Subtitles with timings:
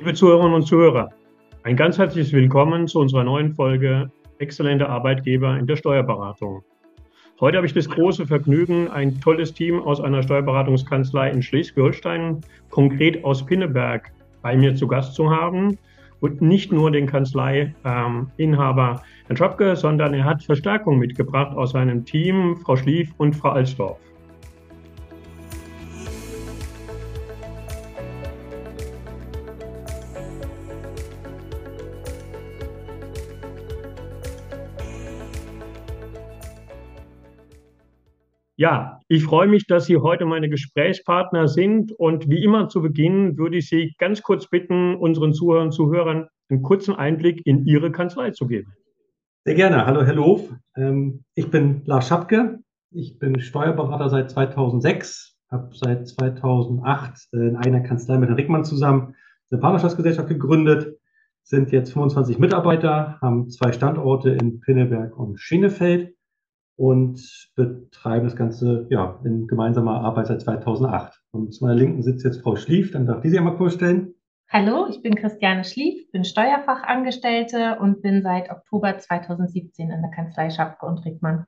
[0.00, 1.10] Liebe Zuhörerinnen und Zuhörer,
[1.62, 6.62] ein ganz herzliches Willkommen zu unserer neuen Folge Exzellente Arbeitgeber in der Steuerberatung.
[7.38, 12.40] Heute habe ich das große Vergnügen, ein tolles Team aus einer Steuerberatungskanzlei in Schleswig-Holstein,
[12.70, 14.10] konkret aus Pinneberg,
[14.40, 15.76] bei mir zu Gast zu haben.
[16.20, 18.30] Und nicht nur den Kanzleiinhaber ähm,
[19.26, 23.98] Herrn Schopke, sondern er hat Verstärkung mitgebracht aus seinem Team, Frau Schlief und Frau Alsdorf.
[38.60, 41.92] Ja, ich freue mich, dass Sie heute meine Gesprächspartner sind.
[41.92, 46.28] Und wie immer zu Beginn würde ich Sie ganz kurz bitten, unseren Zuhörern und Zuhörern
[46.50, 48.74] einen kurzen Einblick in Ihre Kanzlei zu geben.
[49.46, 49.86] Sehr gerne.
[49.86, 50.54] Hallo, Herr Loof.
[50.76, 52.58] Ähm, ich bin Lars Schapke.
[52.90, 58.66] Ich bin Steuerberater seit 2006, habe seit 2008 äh, in einer Kanzlei mit Herrn Rickmann
[58.66, 59.14] zusammen
[59.50, 60.98] eine Partnerschaftsgesellschaft gegründet,
[61.44, 66.14] sind jetzt 25 Mitarbeiter, haben zwei Standorte in Pinneberg und Schienefeld
[66.80, 71.12] und betreiben das Ganze ja, in gemeinsamer Arbeit seit 2008.
[71.30, 74.14] Und zu meiner Linken sitzt jetzt Frau Schlief, dann darf die sich einmal vorstellen.
[74.48, 80.48] Hallo, ich bin Christiane Schlief, bin Steuerfachangestellte und bin seit Oktober 2017 in der Kanzlei
[80.48, 81.44] Schapke und Rickmann.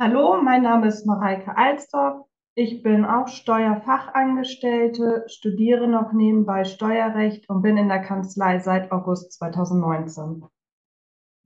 [0.00, 2.28] Hallo, mein Name ist Mareike Alsdorf.
[2.54, 9.32] Ich bin auch Steuerfachangestellte, studiere noch nebenbei Steuerrecht und bin in der Kanzlei seit August
[9.32, 10.44] 2019.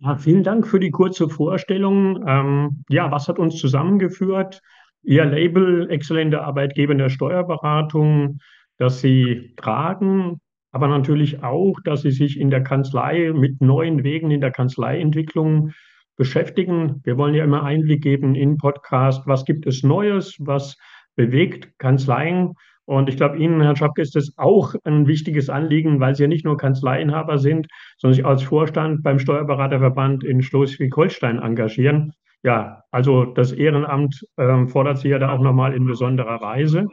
[0.04, 2.24] Ja, vielen Dank für die kurze Vorstellung.
[2.26, 4.60] Ähm, ja, was hat uns zusammengeführt?
[5.04, 8.38] Ihr Label Exzellente Arbeitgeber in der Steuerberatung,
[8.78, 10.40] dass Sie tragen,
[10.72, 15.70] aber natürlich auch, dass Sie sich in der Kanzlei mit neuen Wegen in der Kanzleientwicklung
[16.16, 17.00] beschäftigen.
[17.04, 19.22] Wir wollen ja immer Einblick geben in Podcast.
[19.26, 20.34] Was gibt es Neues?
[20.40, 20.76] Was
[21.14, 22.54] bewegt Kanzleien?
[22.92, 26.28] Und ich glaube, Ihnen, Herr Schapke, ist das auch ein wichtiges Anliegen, weil Sie ja
[26.28, 27.66] nicht nur Kanzleiinhaber sind,
[27.96, 32.12] sondern sich als Vorstand beim Steuerberaterverband in Schleswig-Holstein engagieren.
[32.42, 36.86] Ja, also das Ehrenamt ähm, fordert Sie ja da auch nochmal in besonderer Weise.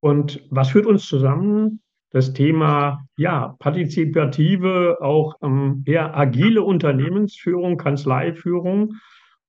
[0.00, 1.80] Und was führt uns zusammen?
[2.10, 8.96] Das Thema, ja, partizipative, auch ähm, eher agile Unternehmensführung, Kanzleiführung.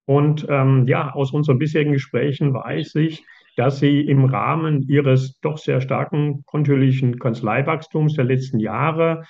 [0.05, 5.57] Und ähm, ja, aus unseren bisherigen Gesprächen weiß ich, dass Sie im Rahmen Ihres doch
[5.57, 9.23] sehr starken kontinuierlichen Kanzleiwachstums der letzten Jahre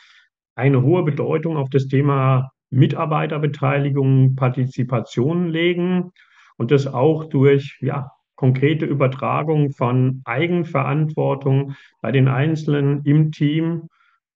[0.55, 6.11] eine hohe Bedeutung auf das Thema Mitarbeiterbeteiligung, Partizipation legen
[6.57, 13.89] und das auch durch ja, konkrete Übertragung von Eigenverantwortung bei den Einzelnen im Team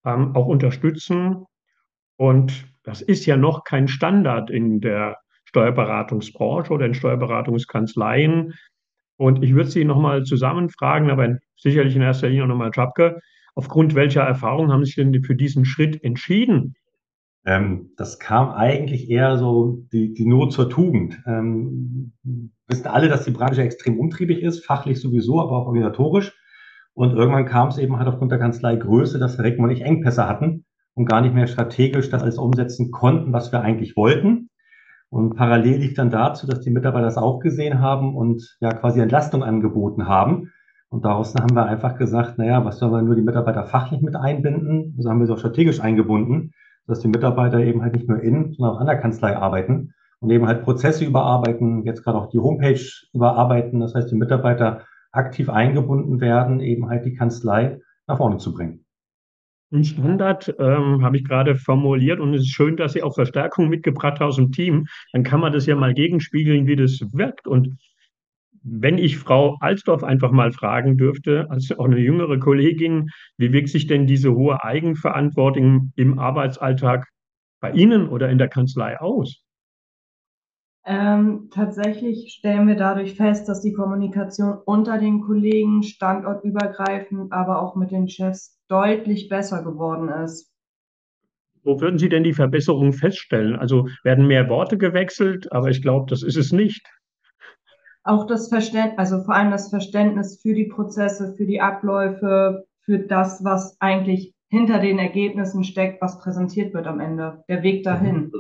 [0.05, 1.45] ähm, auch unterstützen.
[2.17, 8.53] Und das ist ja noch kein Standard in der Steuerberatungsbranche oder in Steuerberatungskanzleien,
[9.19, 13.19] und ich würde Sie nochmal zusammenfragen, aber sicherlich in erster Linie nochmal Schapke.
[13.53, 16.75] Aufgrund welcher Erfahrung haben Sie sich denn für diesen Schritt entschieden?
[17.46, 21.22] Ähm, das kam eigentlich eher so die, die Not zur Tugend.
[21.25, 22.13] Ähm,
[22.68, 26.34] wissen alle, dass die Branche extrem umtriebig ist, fachlich sowieso, aber auch organisatorisch.
[26.94, 30.29] Und irgendwann kam es eben halt aufgrund der Kanzleigröße, dass Herr Reckmann und ich Engpässe
[30.29, 30.63] hatten
[30.94, 34.48] und gar nicht mehr strategisch das alles umsetzen konnten, was wir eigentlich wollten.
[35.09, 39.00] Und parallel liegt dann dazu, dass die Mitarbeiter das auch gesehen haben und ja quasi
[39.00, 40.52] Entlastung angeboten haben.
[40.90, 44.16] Und daraus haben wir einfach gesagt, naja, was sollen wir nur die Mitarbeiter fachlich mit
[44.16, 44.94] einbinden?
[44.97, 46.52] Also haben wir sie auch strategisch eingebunden,
[46.88, 50.30] dass die Mitarbeiter eben halt nicht nur in, sondern auch an der Kanzlei arbeiten und
[50.31, 52.81] eben halt Prozesse überarbeiten, jetzt gerade auch die Homepage
[53.14, 53.80] überarbeiten.
[53.80, 54.81] Das heißt, die Mitarbeiter
[55.12, 58.86] aktiv eingebunden werden, eben halt die Kanzlei nach vorne zu bringen.
[59.72, 63.69] Ein Standard ähm, habe ich gerade formuliert und es ist schön, dass Sie auch Verstärkung
[63.69, 64.88] mitgebracht haben aus dem Team.
[65.13, 67.47] Dann kann man das ja mal gegenspiegeln, wie das wirkt.
[67.47, 67.78] Und
[68.63, 73.69] wenn ich Frau Alsdorf einfach mal fragen dürfte, als auch eine jüngere Kollegin, wie wirkt
[73.69, 77.08] sich denn diese hohe Eigenverantwortung im Arbeitsalltag
[77.59, 79.43] bei Ihnen oder in der Kanzlei aus?
[80.90, 87.76] Ähm, tatsächlich stellen wir dadurch fest, dass die Kommunikation unter den Kollegen standortübergreifend, aber auch
[87.76, 90.52] mit den Chefs deutlich besser geworden ist.
[91.62, 93.56] Wo würden Sie denn die Verbesserungen feststellen?
[93.56, 96.84] Also werden mehr Worte gewechselt, aber ich glaube, das ist es nicht.
[98.02, 102.97] Auch das Verständnis, also vor allem das Verständnis für die Prozesse, für die Abläufe, für
[102.97, 108.32] das, was eigentlich hinter den Ergebnissen steckt, was präsentiert wird am Ende, der Weg dahin.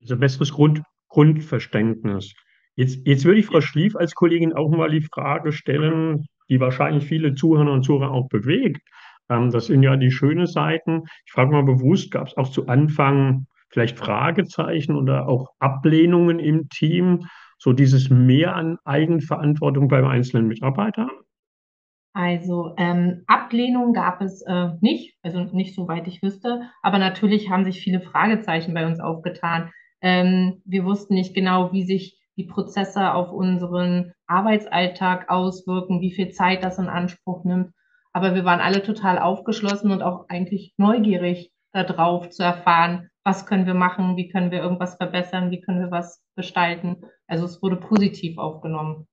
[0.00, 0.82] Also besseres Grund,
[1.16, 2.34] Grundverständnis.
[2.74, 7.06] Jetzt, jetzt würde ich Frau Schlief als Kollegin auch mal die Frage stellen, die wahrscheinlich
[7.06, 8.82] viele Zuhörer und Zuhörer auch bewegt.
[9.30, 11.04] Ähm, das sind ja die schönen Seiten.
[11.24, 16.68] Ich frage mal bewusst, gab es auch zu Anfang vielleicht Fragezeichen oder auch Ablehnungen im
[16.68, 17.26] Team,
[17.56, 21.08] so dieses Mehr an Eigenverantwortung beim einzelnen Mitarbeiter?
[22.12, 27.64] Also ähm, Ablehnung gab es äh, nicht, also nicht soweit ich wüsste, aber natürlich haben
[27.64, 29.70] sich viele Fragezeichen bei uns aufgetan.
[30.02, 36.30] Ähm, wir wussten nicht genau, wie sich die Prozesse auf unseren Arbeitsalltag auswirken, wie viel
[36.30, 37.72] Zeit das in Anspruch nimmt.
[38.12, 43.66] Aber wir waren alle total aufgeschlossen und auch eigentlich neugierig darauf zu erfahren, was können
[43.66, 47.02] wir machen, wie können wir irgendwas verbessern, wie können wir was gestalten.
[47.26, 49.06] Also es wurde positiv aufgenommen.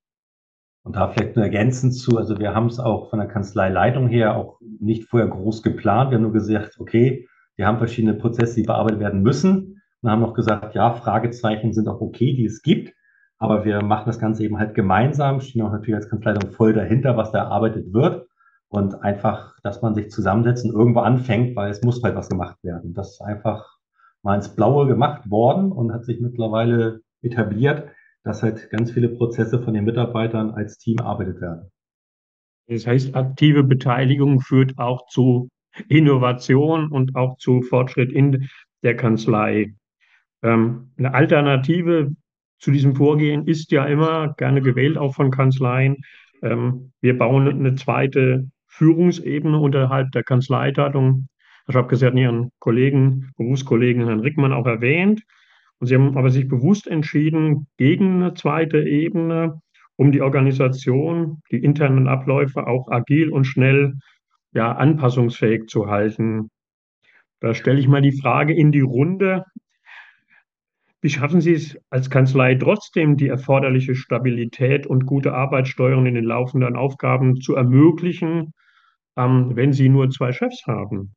[0.83, 4.35] Und da vielleicht nur ergänzend zu, also wir haben es auch von der Kanzleileitung her
[4.35, 6.11] auch nicht vorher groß geplant.
[6.11, 9.72] Wir haben nur gesagt, okay, wir haben verschiedene Prozesse, die bearbeitet werden müssen.
[10.03, 12.93] Und haben noch gesagt, ja, Fragezeichen sind auch okay, die es gibt.
[13.39, 17.17] Aber wir machen das Ganze eben halt gemeinsam, stehen auch natürlich als Kanzleitung voll dahinter,
[17.17, 18.27] was da erarbeitet wird.
[18.67, 22.57] Und einfach, dass man sich zusammensetzt und irgendwo anfängt, weil es muss halt was gemacht
[22.63, 22.93] werden.
[22.93, 23.77] Das ist einfach
[24.21, 27.89] mal ins Blaue gemacht worden und hat sich mittlerweile etabliert
[28.23, 31.69] dass halt ganz viele Prozesse von den Mitarbeitern als Team erarbeitet werden.
[32.67, 35.49] Das heißt, aktive Beteiligung führt auch zu
[35.89, 38.47] Innovation und auch zu Fortschritt in
[38.83, 39.75] der Kanzlei.
[40.43, 42.11] Ähm, eine Alternative
[42.59, 45.97] zu diesem Vorgehen ist ja immer gerne gewählt, auch von Kanzleien.
[46.41, 51.27] Ähm, wir bauen eine zweite Führungsebene unterhalb der Kanzleileitung.
[51.67, 55.23] Ich habe gesagt, Ihren Kollegen, Berufskollegen Herrn Rickmann auch erwähnt.
[55.79, 59.61] Und sie haben aber sich bewusst entschieden gegen eine zweite Ebene,
[59.95, 63.95] um die Organisation, die internen Abläufe auch agil und schnell
[64.53, 66.49] ja, anpassungsfähig zu halten.
[67.41, 69.43] Da stelle ich mal die Frage in die Runde.
[71.03, 76.23] Wie schaffen Sie es als Kanzlei trotzdem, die erforderliche Stabilität und gute Arbeitssteuerung in den
[76.23, 78.53] laufenden Aufgaben zu ermöglichen,
[79.17, 81.13] ähm, wenn Sie nur zwei Chefs haben?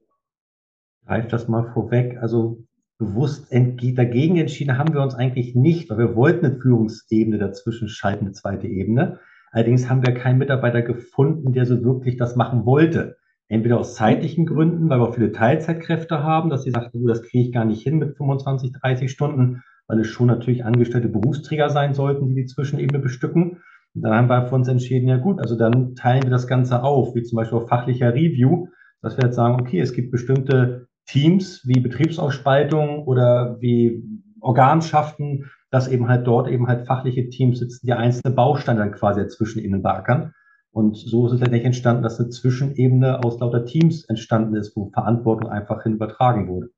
[1.06, 2.18] Reicht das mal vorweg.
[2.20, 2.64] Also
[2.98, 8.24] bewusst dagegen entschieden haben wir uns eigentlich nicht, weil wir wollten eine Führungsebene dazwischen schalten,
[8.24, 9.20] eine zweite Ebene.
[9.52, 13.18] Allerdings haben wir keinen Mitarbeiter gefunden, der so wirklich das machen wollte.
[13.46, 17.52] Entweder aus zeitlichen Gründen, weil wir viele Teilzeitkräfte haben, dass sie sagten, das kriege ich
[17.52, 22.28] gar nicht hin mit 25, 30 Stunden, weil es schon natürlich angestellte Berufsträger sein sollten,
[22.28, 23.62] die die Zwischenebene bestücken.
[23.94, 26.82] Und dann haben wir für uns entschieden, ja gut, also dann teilen wir das Ganze
[26.82, 28.68] auf, wie zum Beispiel auf fachlicher Review,
[29.00, 34.02] dass wir jetzt sagen, okay, es gibt bestimmte Teams wie Betriebsausspaltung oder wie
[34.40, 39.20] Organschaften, dass eben halt dort eben halt fachliche Teams sitzen, die einzelne Bausteine dann quasi
[39.20, 40.32] dazwischen ihnen beackern.
[40.70, 44.90] Und so ist es letztendlich entstanden, dass eine Zwischenebene aus lauter Teams entstanden ist, wo
[44.90, 46.68] Verantwortung einfach hin übertragen wurde.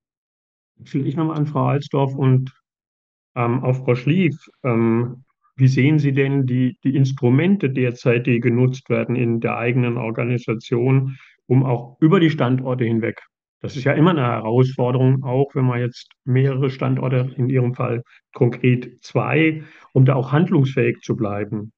[0.84, 2.52] Ich nochmal an Frau Alsdorf und
[3.38, 4.36] ähm, auf Frau Schlief.
[4.64, 5.24] Ähm,
[5.56, 11.16] wie sehen Sie denn die, die Instrumente derzeit, die genutzt werden in der eigenen Organisation,
[11.46, 13.22] um auch über die Standorte hinweg
[13.60, 18.02] das ist ja immer eine Herausforderung, auch wenn man jetzt mehrere Standorte, in Ihrem Fall
[18.32, 21.72] konkret zwei, um da auch handlungsfähig zu bleiben.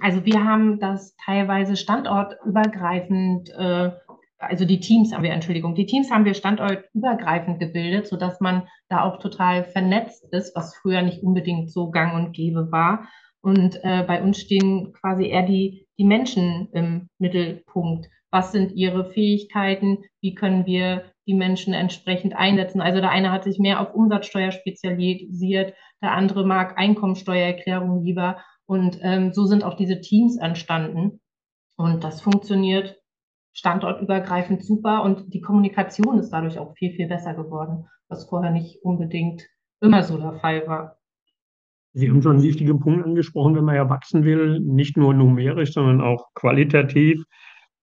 [0.00, 3.90] Also wir haben das teilweise standortübergreifend, äh,
[4.40, 9.04] also die Teams haben wir, Entschuldigung, die Teams haben wir standortübergreifend gebildet, sodass man da
[9.04, 13.08] auch total vernetzt ist, was früher nicht unbedingt so gang und gäbe war.
[13.42, 19.04] Und äh, bei uns stehen quasi eher die, die Menschen im Mittelpunkt was sind ihre
[19.04, 22.80] Fähigkeiten, wie können wir die Menschen entsprechend einsetzen.
[22.80, 28.38] Also der eine hat sich mehr auf Umsatzsteuer spezialisiert, der andere mag Einkommensteuererklärung lieber.
[28.66, 31.20] Und ähm, so sind auch diese Teams entstanden.
[31.76, 32.99] Und das funktioniert
[33.52, 38.82] standortübergreifend super und die Kommunikation ist dadurch auch viel, viel besser geworden, was vorher nicht
[38.82, 39.46] unbedingt
[39.80, 40.96] immer so der Fall war.
[41.92, 45.72] Sie haben schon einen wichtigen Punkt angesprochen, wenn man ja wachsen will, nicht nur numerisch,
[45.72, 47.24] sondern auch qualitativ.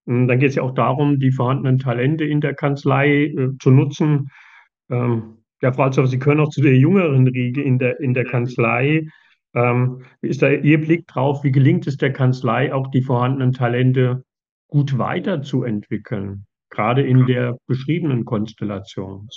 [0.05, 3.69] Hm, dann geht es ja auch darum, die vorhandenen Talente in der Kanzlei äh, zu
[3.69, 4.29] nutzen.
[4.89, 8.24] Ähm, ja, Frau Altsdorf, Sie können auch zu der jüngeren Riege in der, in der
[8.24, 9.07] Kanzlei.
[9.53, 11.43] Ähm, ist da Ihr Blick drauf?
[11.43, 14.24] Wie gelingt es der Kanzlei, auch die vorhandenen Talente
[14.67, 19.27] gut weiterzuentwickeln, gerade in der beschriebenen Konstellation?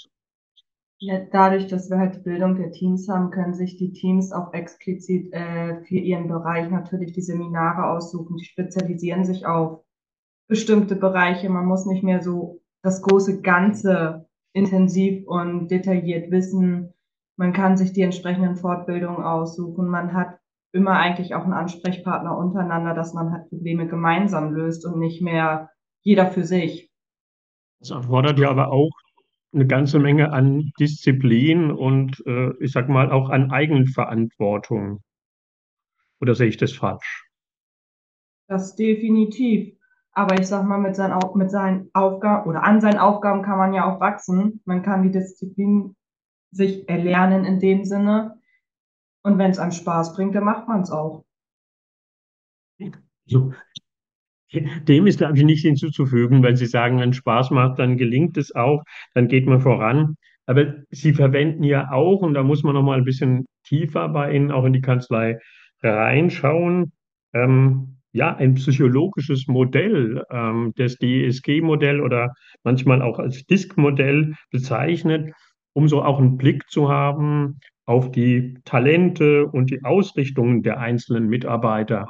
[1.03, 4.53] Ja, dadurch, dass wir halt die Bildung der Teams haben, können sich die Teams auch
[4.53, 8.37] explizit äh, für ihren Bereich natürlich die Seminare aussuchen.
[8.37, 9.83] Die spezialisieren sich auf
[10.47, 11.49] bestimmte Bereiche.
[11.49, 16.93] Man muss nicht mehr so das große Ganze intensiv und detailliert wissen.
[17.37, 19.89] Man kann sich die entsprechenden Fortbildungen aussuchen.
[19.89, 20.40] Man hat
[20.73, 25.71] immer eigentlich auch einen Ansprechpartner untereinander, dass man halt Probleme gemeinsam löst und nicht mehr
[26.03, 26.91] jeder für sich.
[27.81, 28.93] Das erfordert ja aber auch
[29.53, 35.01] eine ganze Menge an Disziplin und äh, ich sag mal auch an Eigenverantwortung.
[36.21, 37.27] Oder sehe ich das falsch?
[38.47, 39.75] Das definitiv.
[40.13, 43.73] Aber ich sag mal, mit seinen, mit seinen Aufgaben oder an seinen Aufgaben kann man
[43.73, 44.61] ja auch wachsen.
[44.65, 45.97] Man kann die Disziplin
[46.51, 48.40] sich erlernen in dem Sinne.
[49.23, 51.25] Und wenn es einem Spaß bringt, dann macht man es auch.
[53.27, 53.53] So.
[54.53, 58.55] Dem ist, glaube ich, nichts hinzuzufügen, weil Sie sagen, wenn Spaß macht, dann gelingt es
[58.55, 58.83] auch,
[59.15, 60.17] dann geht man voran.
[60.47, 64.33] Aber Sie verwenden ja auch, und da muss man noch mal ein bisschen tiefer bei
[64.35, 65.39] Ihnen auch in die Kanzlei
[65.83, 66.93] reinschauen,
[67.33, 72.35] ähm, ja, ein psychologisches Modell, ähm, das DSG-Modell oder
[72.65, 75.33] manchmal auch als DISC-Modell bezeichnet,
[75.75, 77.61] um so auch einen Blick zu haben
[77.91, 82.07] auf die Talente und die Ausrichtungen der einzelnen Mitarbeiter.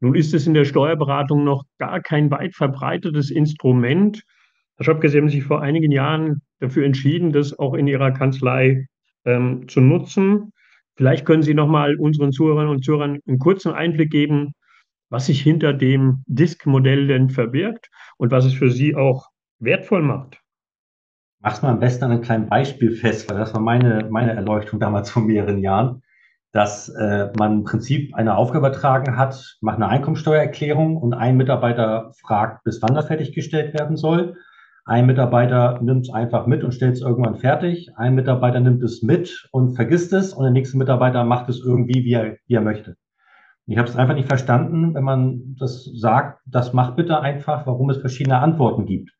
[0.00, 4.24] Nun ist es in der Steuerberatung noch gar kein weit verbreitetes Instrument.
[4.76, 8.86] Herr Schopke, Sie haben sich vor einigen Jahren dafür entschieden, das auch in Ihrer Kanzlei
[9.24, 10.52] ähm, zu nutzen.
[10.96, 14.50] Vielleicht können Sie noch mal unseren Zuhörern und Zuhörern einen kurzen Einblick geben,
[15.10, 19.28] was sich hinter dem Disk-Modell denn verbirgt und was es für Sie auch
[19.60, 20.40] wertvoll macht.
[21.40, 24.80] Mach's mal am besten an einem kleinen Beispiel fest, weil das war meine, meine Erleuchtung
[24.80, 26.02] damals vor mehreren Jahren
[26.52, 32.12] dass äh, man im Prinzip eine Aufgabe ertragen hat, macht eine Einkommensteuererklärung und ein Mitarbeiter
[32.20, 34.36] fragt, bis wann das fertiggestellt werden soll.
[34.86, 37.90] Ein Mitarbeiter nimmt es einfach mit und stellt es irgendwann fertig.
[37.96, 42.04] Ein Mitarbeiter nimmt es mit und vergisst es und der nächste Mitarbeiter macht es irgendwie,
[42.04, 42.96] wie er, wie er möchte.
[43.66, 47.90] Ich habe es einfach nicht verstanden, wenn man das sagt, das macht bitte einfach, warum
[47.90, 49.10] es verschiedene Antworten gibt.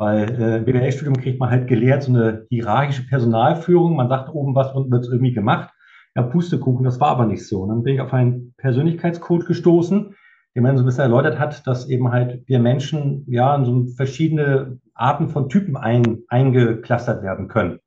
[0.00, 3.96] Weil äh, im BWL-Studium kriegt man halt gelehrt, so eine hierarchische Personalführung.
[3.96, 5.70] Man sagt oben was und wird irgendwie gemacht
[6.16, 7.62] ja, Pustekuchen, das war aber nicht so.
[7.62, 10.14] Und dann bin ich auf einen Persönlichkeitscode gestoßen,
[10.54, 13.86] der mir so ein bisschen erläutert hat, dass eben halt wir Menschen ja in so
[13.96, 17.78] verschiedene Arten von Typen ein, eingeklustert werden können.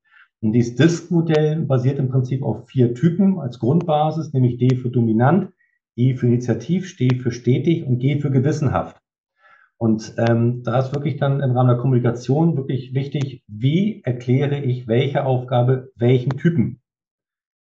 [0.42, 5.50] Und dieses Disk-Modell basiert im Prinzip auf vier Typen als Grundbasis, nämlich D für dominant,
[5.96, 9.03] E für initiativ, S für stetig und G für gewissenhaft.
[9.84, 14.88] Und ähm, da ist wirklich dann im Rahmen der Kommunikation wirklich wichtig, wie erkläre ich
[14.88, 16.80] welche Aufgabe welchen Typen.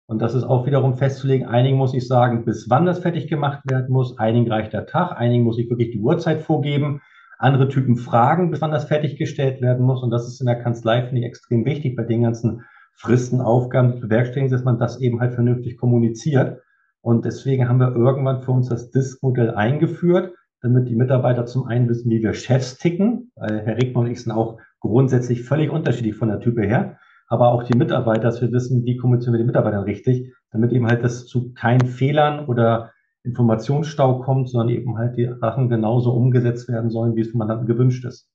[0.06, 1.48] Und das ist auch wiederum festzulegen.
[1.48, 4.20] Einigen muss ich sagen, bis wann das fertig gemacht werden muss.
[4.20, 5.18] Einigen reicht der Tag.
[5.18, 7.02] Einigen muss ich wirklich die Uhrzeit vorgeben.
[7.40, 10.04] Andere Typen fragen, bis wann das fertiggestellt werden muss.
[10.04, 13.96] Und das ist in der Kanzlei, finde ich, extrem wichtig bei den ganzen Fristen, Aufgaben,
[13.96, 16.62] die bewerkstelligen, dass man das eben halt vernünftig kommuniziert.
[17.02, 21.88] Und deswegen haben wir irgendwann für uns das Disk-Modell eingeführt, damit die Mitarbeiter zum einen
[21.90, 26.16] wissen, wie wir Chefs ticken, weil Herr Rickmann und ich sind auch grundsätzlich völlig unterschiedlich
[26.16, 26.98] von der Type her
[27.28, 30.88] aber auch die Mitarbeiter, dass wir wissen, wie kommunizieren wir die Mitarbeitern richtig, damit eben
[30.88, 32.92] halt das zu keinen Fehlern oder
[33.24, 37.66] Informationsstau kommt, sondern eben halt die Sachen genauso umgesetzt werden sollen, wie es vom Mandanten
[37.66, 38.30] gewünscht ist.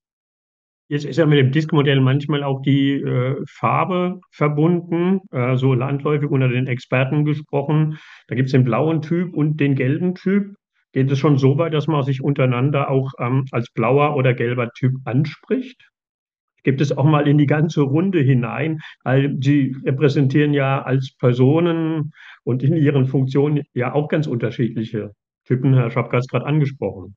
[0.88, 6.28] Jetzt ist ja mit dem Disk-Modell manchmal auch die äh, Farbe verbunden, äh, so landläufig
[6.28, 7.98] unter den Experten gesprochen.
[8.26, 10.56] Da gibt es den blauen Typ und den gelben Typ.
[10.92, 14.70] Geht es schon so weit, dass man sich untereinander auch ähm, als blauer oder gelber
[14.72, 15.90] Typ anspricht?
[16.62, 18.80] gibt es auch mal in die ganze Runde hinein.
[19.04, 22.12] weil Sie repräsentieren ja als Personen
[22.44, 25.12] und in Ihren Funktionen ja auch ganz unterschiedliche
[25.44, 25.74] Typen.
[25.74, 27.16] Herr Schapka hat es gerade angesprochen.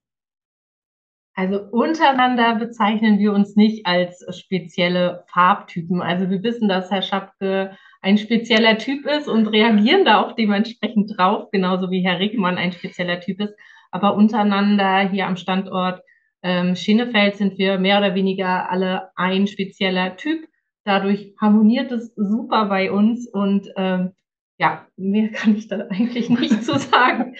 [1.35, 6.01] Also untereinander bezeichnen wir uns nicht als spezielle Farbtypen.
[6.01, 11.17] Also wir wissen, dass Herr Schapke ein spezieller Typ ist und reagieren da auch dementsprechend
[11.17, 13.55] drauf, genauso wie Herr Rickmann ein spezieller Typ ist.
[13.89, 16.01] Aber untereinander hier am Standort
[16.43, 20.47] ähm, Schienefeld sind wir mehr oder weniger alle ein spezieller Typ.
[20.83, 24.11] Dadurch harmoniert es super bei uns und ähm,
[24.59, 27.35] ja, mehr kann ich da eigentlich nicht zu sagen.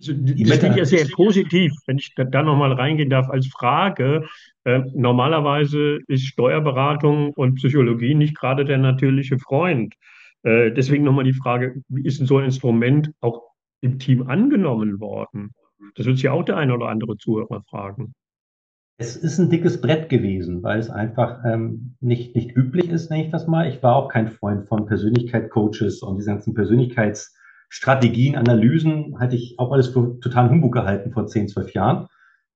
[0.00, 4.28] Also, das klingt ja sehr positiv, wenn ich da, da nochmal reingehen darf als Frage.
[4.64, 9.94] Äh, normalerweise ist Steuerberatung und Psychologie nicht gerade der natürliche Freund.
[10.44, 13.42] Äh, deswegen nochmal die Frage, wie ist denn so ein Instrument auch
[13.80, 15.52] im Team angenommen worden?
[15.96, 18.14] Das wird sich auch der eine oder andere Zuhörer fragen.
[19.00, 23.26] Es ist ein dickes Brett gewesen, weil es einfach ähm, nicht, nicht üblich ist, nenne
[23.26, 23.68] ich das mal.
[23.68, 26.54] Ich war auch kein Freund von Persönlichkeitscoaches und diese ganzen
[27.68, 32.08] Persönlichkeitsstrategien, Analysen, hatte ich auch alles für total Humbug gehalten vor 10, 12 Jahren.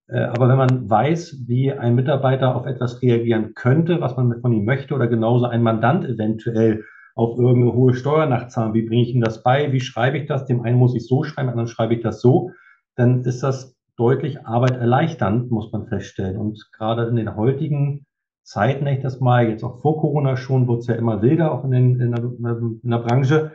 [0.09, 4.53] Äh, aber wenn man weiß, wie ein Mitarbeiter auf etwas reagieren könnte, was man von
[4.53, 9.15] ihm möchte, oder genauso ein Mandant eventuell auf irgendeine hohe Steuer nachzahlen, wie bringe ich
[9.15, 10.47] ihm das bei, wie schreibe ich das?
[10.47, 12.51] Dem einen muss ich so schreiben, dem anderen schreibe ich das so
[12.97, 16.37] dann ist das deutlich Arbeit erleichternd, muss man feststellen.
[16.37, 18.07] Und gerade in den heutigen
[18.43, 21.65] Zeiten, ich das mal, jetzt auch vor Corona schon, wurde es ja immer wilder, auch
[21.65, 23.53] in, den, in, der, in der Branche.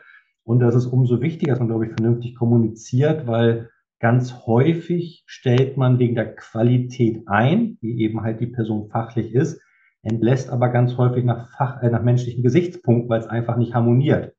[0.47, 5.75] Und das ist umso wichtiger, dass man, glaube ich, vernünftig kommuniziert, weil ganz häufig stellt
[5.75, 9.61] man wegen der Qualität ein, wie eben halt die Person fachlich ist,
[10.03, 14.35] entlässt aber ganz häufig nach, Fach, äh, nach menschlichen Gesichtspunkten, weil es einfach nicht harmoniert.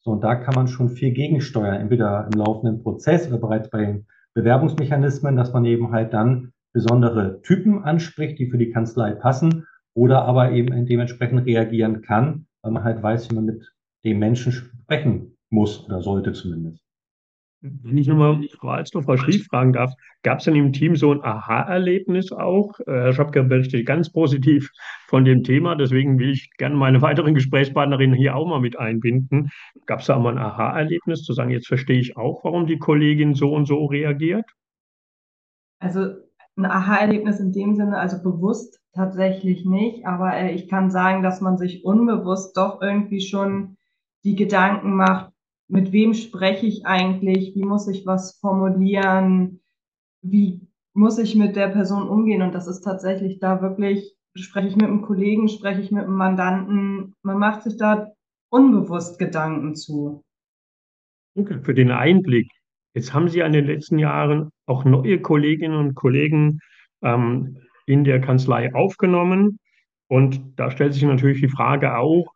[0.00, 4.04] So, und da kann man schon viel gegensteuern, entweder im laufenden Prozess oder bereits bei
[4.34, 10.24] Bewerbungsmechanismen, dass man eben halt dann besondere Typen anspricht, die für die Kanzlei passen oder
[10.24, 13.72] aber eben dementsprechend reagieren kann, weil man halt weiß, wie man mit
[14.04, 16.82] dem Menschen sprechen muss oder sollte zumindest.
[17.64, 19.92] Wenn ich nochmal Frau Alsdorf, Frau Schlief fragen darf,
[20.24, 22.80] gab es denn im Team so ein Aha-Erlebnis auch?
[22.80, 24.68] Äh, Herr Schopke berichtet ganz positiv
[25.06, 29.50] von dem Thema, deswegen will ich gerne meine weiteren Gesprächspartnerinnen hier auch mal mit einbinden.
[29.86, 32.78] Gab es da auch mal ein Aha-Erlebnis, zu sagen, jetzt verstehe ich auch, warum die
[32.78, 34.50] Kollegin so und so reagiert?
[35.78, 36.16] Also
[36.56, 41.40] ein Aha-Erlebnis in dem Sinne, also bewusst tatsächlich nicht, aber äh, ich kann sagen, dass
[41.40, 43.76] man sich unbewusst doch irgendwie schon
[44.24, 45.31] die Gedanken macht,
[45.72, 49.62] mit wem spreche ich eigentlich, wie muss ich was formulieren,
[50.20, 50.60] wie
[50.92, 52.42] muss ich mit der Person umgehen.
[52.42, 56.16] Und das ist tatsächlich da wirklich, spreche ich mit einem Kollegen, spreche ich mit einem
[56.16, 58.12] Mandanten, man macht sich da
[58.50, 60.22] unbewusst Gedanken zu.
[61.36, 62.50] Okay, für den Einblick.
[62.92, 66.60] Jetzt haben Sie in den letzten Jahren auch neue Kolleginnen und Kollegen
[67.00, 69.58] ähm, in der Kanzlei aufgenommen.
[70.06, 72.34] Und da stellt sich natürlich die Frage auch,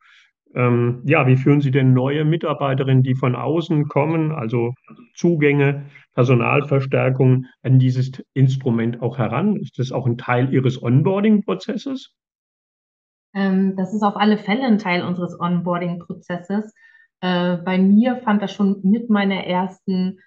[0.56, 4.72] ähm, ja, wie führen Sie denn neue Mitarbeiterinnen, die von außen kommen, also
[5.14, 5.84] Zugänge,
[6.14, 9.56] Personalverstärkung, an dieses Instrument auch heran?
[9.56, 12.14] Ist das auch ein Teil Ihres Onboarding-Prozesses?
[13.34, 16.72] Ähm, das ist auf alle Fälle ein Teil unseres Onboarding-Prozesses.
[17.20, 20.20] Äh, bei mir fand das schon mit meiner ersten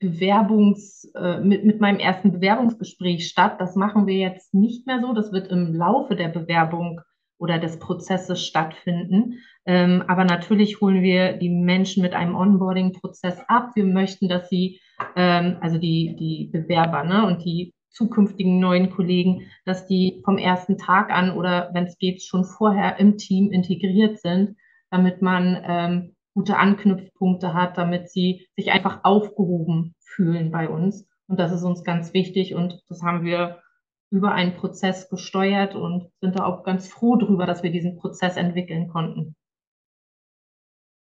[0.00, 3.60] Bewerbungs, äh, mit, mit meinem ersten Bewerbungsgespräch statt.
[3.60, 5.12] Das machen wir jetzt nicht mehr so.
[5.12, 7.00] Das wird im Laufe der Bewerbung
[7.40, 9.38] oder des Prozesses stattfinden.
[9.66, 13.70] Ähm, aber natürlich holen wir die Menschen mit einem Onboarding-Prozess ab.
[13.74, 14.80] Wir möchten, dass sie,
[15.16, 20.78] ähm, also die, die Bewerber ne, und die zukünftigen neuen Kollegen, dass die vom ersten
[20.78, 24.56] Tag an oder wenn es geht, schon vorher im Team integriert sind,
[24.90, 31.08] damit man ähm, gute Anknüpfpunkte hat, damit sie sich einfach aufgehoben fühlen bei uns.
[31.26, 33.60] Und das ist uns ganz wichtig und das haben wir
[34.10, 38.36] über einen Prozess gesteuert und sind da auch ganz froh drüber, dass wir diesen Prozess
[38.36, 39.36] entwickeln konnten.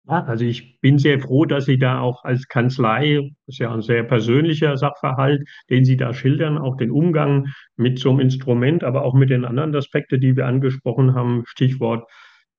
[0.07, 3.71] Ja, also ich bin sehr froh, dass Sie da auch als Kanzlei, das ist ja
[3.71, 8.83] ein sehr persönlicher Sachverhalt, den Sie da schildern, auch den Umgang mit so einem Instrument,
[8.83, 12.09] aber auch mit den anderen Aspekten, die wir angesprochen haben, Stichwort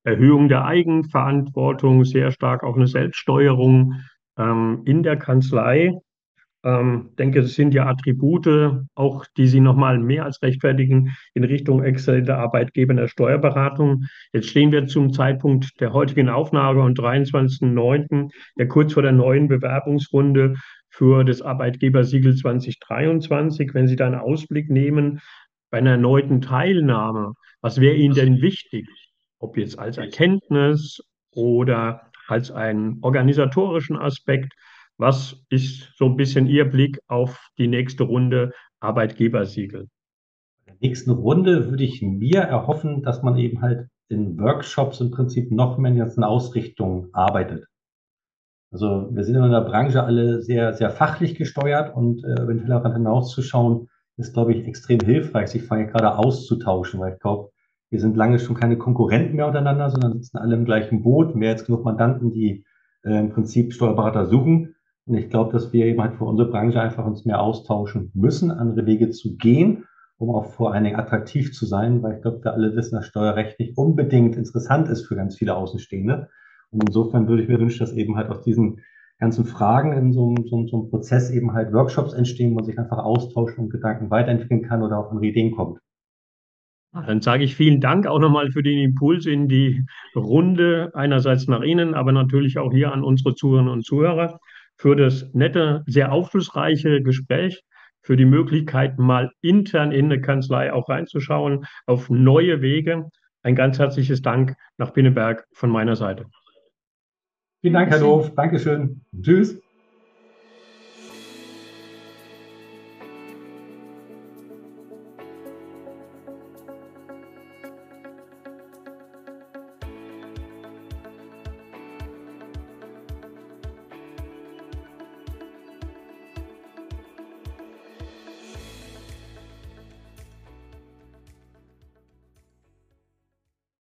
[0.05, 4.01] Erhöhung der Eigenverantwortung, sehr stark auch eine Selbststeuerung
[4.37, 5.93] ähm, in der Kanzlei.
[6.65, 11.83] Ähm, denke, das sind ja Attribute, auch die Sie nochmal mehr als rechtfertigen in Richtung
[11.83, 14.05] exzellenter Arbeitgeber in der Steuerberatung.
[14.33, 19.49] Jetzt stehen wir zum Zeitpunkt der heutigen Aufnahme am 23.09., ja kurz vor der neuen
[19.49, 20.55] Bewerbungsrunde
[20.89, 23.75] für das Arbeitgebersiegel 2023.
[23.75, 25.21] Wenn Sie da einen Ausblick nehmen
[25.71, 28.87] bei einer erneuten Teilnahme, was wäre Ihnen denn wichtig?
[29.39, 31.01] Ob jetzt als Erkenntnis
[31.33, 34.53] oder als einen organisatorischen Aspekt?
[34.99, 39.83] Was ist so ein bisschen Ihr Blick auf die nächste Runde Arbeitgebersiegel?
[39.83, 45.11] In der nächsten Runde würde ich mir erhoffen, dass man eben halt in Workshops im
[45.11, 47.67] Prinzip noch mehr in ganzen Ausrichtung arbeitet.
[48.71, 52.95] Also wir sind in der Branche alle sehr, sehr fachlich gesteuert und äh, über den
[52.95, 57.51] hinauszuschauen, ist, glaube ich, extrem hilfreich, sich vorher gerade auszutauschen, weil ich glaube,
[57.91, 61.51] wir sind lange schon keine Konkurrenten mehr untereinander, sondern sitzen alle im gleichen Boot, mehr
[61.51, 62.65] als genug Mandanten, die
[63.05, 64.75] äh, im Prinzip Steuerberater suchen.
[65.07, 68.51] Und ich glaube, dass wir eben halt für unsere Branche einfach uns mehr austauschen müssen,
[68.51, 69.85] andere Wege zu gehen,
[70.17, 73.07] um auch vor allen Dingen attraktiv zu sein, weil ich glaube, wir alle wissen, dass
[73.07, 76.29] Steuerrecht nicht unbedingt interessant ist für ganz viele Außenstehende.
[76.71, 78.81] Und insofern würde ich mir wünschen, dass eben halt aus diesen
[79.19, 82.55] ganzen Fragen in so einem, so, einem, so einem Prozess eben halt Workshops entstehen, wo
[82.57, 85.79] man sich einfach austauschen und Gedanken weiterentwickeln kann oder auf andere Ideen kommt.
[86.93, 89.85] Dann sage ich vielen Dank auch nochmal für den Impuls in die
[90.15, 94.39] Runde, einerseits nach Ihnen, aber natürlich auch hier an unsere Zuhörerinnen und Zuhörer
[94.83, 97.63] für das nette, sehr aufschlussreiche Gespräch,
[98.01, 103.09] für die Möglichkeit, mal intern in eine Kanzlei auch reinzuschauen, auf neue Wege.
[103.45, 106.27] Ein ganz herzliches Dank nach Pinneberg von meiner Seite.
[107.61, 108.35] Vielen Dank, Herr Doof.
[108.35, 109.03] Dankeschön.
[109.23, 109.57] Tschüss.